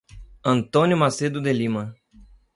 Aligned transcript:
Antônio 0.43 0.97
Macedo 0.97 1.39
de 1.39 1.53
Lima 1.53 1.95